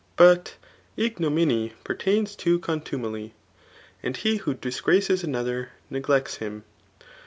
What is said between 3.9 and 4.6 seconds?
and he vho